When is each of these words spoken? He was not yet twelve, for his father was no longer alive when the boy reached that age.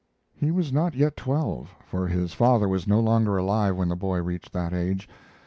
He 0.33 0.49
was 0.49 0.73
not 0.73 0.95
yet 0.95 1.15
twelve, 1.15 1.75
for 1.85 2.07
his 2.07 2.33
father 2.33 2.67
was 2.67 2.87
no 2.87 2.99
longer 2.99 3.37
alive 3.37 3.75
when 3.75 3.89
the 3.89 3.95
boy 3.95 4.19
reached 4.19 4.51
that 4.53 4.73
age. 4.73 5.07